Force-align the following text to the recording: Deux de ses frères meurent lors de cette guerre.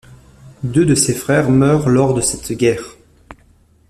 Deux 0.63 0.83
de 0.83 0.95
ses 0.95 1.13
frères 1.13 1.51
meurent 1.51 1.87
lors 1.87 2.15
de 2.15 2.21
cette 2.21 2.53
guerre. 2.53 2.97